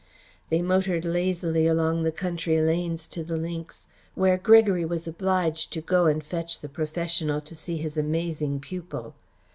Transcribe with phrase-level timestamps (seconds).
[0.49, 3.85] They motored lazily along the country lanes to the links,
[4.15, 9.13] where Gregory was obliged to go and fetch the professional to see his amazing pupil.